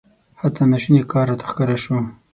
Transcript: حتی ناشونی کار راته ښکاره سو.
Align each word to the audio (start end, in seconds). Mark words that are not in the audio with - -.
حتی 0.41 0.63
ناشونی 0.71 1.01
کار 1.11 1.25
راته 1.29 1.45
ښکاره 1.49 1.77
سو. 1.83 1.95